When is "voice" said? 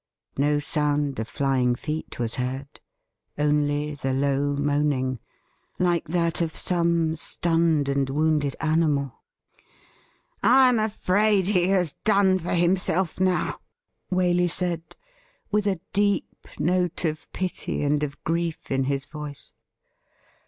19.05-19.53